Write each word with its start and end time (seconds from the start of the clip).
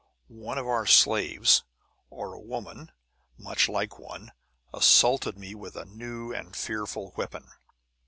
One 0.29 0.57
of 0.57 0.65
our 0.65 0.87
slaves, 0.87 1.63
or 2.09 2.33
a 2.33 2.39
woman 2.39 2.91
much 3.37 3.69
like 3.69 3.99
one, 3.99 4.31
assaulted 4.73 5.37
me 5.37 5.53
with 5.53 5.75
a 5.75 5.85
new 5.85 6.33
and 6.33 6.55
fearful 6.55 7.13
weapon." 7.17 7.47